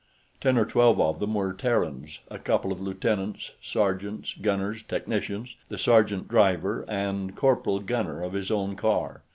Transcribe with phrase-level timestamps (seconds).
[0.41, 5.77] Ten or twelve of them were Terrans a couple of lieutenants, sergeants, gunners, technicians, the
[5.77, 9.21] sergeant driver and corporal gunner of his own car.